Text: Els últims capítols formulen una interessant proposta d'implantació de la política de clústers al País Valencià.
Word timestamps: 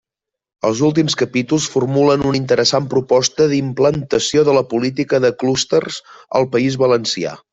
Els 0.67 0.79
últims 0.85 1.15
capítols 1.21 1.67
formulen 1.73 2.23
una 2.29 2.39
interessant 2.39 2.87
proposta 2.95 3.47
d'implantació 3.53 4.47
de 4.49 4.57
la 4.61 4.65
política 4.73 5.21
de 5.27 5.33
clústers 5.45 6.01
al 6.41 6.53
País 6.57 6.81
Valencià. 6.87 7.37